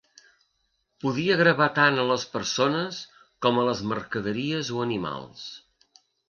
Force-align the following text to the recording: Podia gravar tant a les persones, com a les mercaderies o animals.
Podia 1.03 1.35
gravar 1.41 1.67
tant 1.75 1.99
a 2.03 2.05
les 2.11 2.25
persones, 2.37 3.03
com 3.47 3.61
a 3.61 3.67
les 3.69 3.85
mercaderies 3.93 4.73
o 4.79 4.83
animals. 4.87 5.47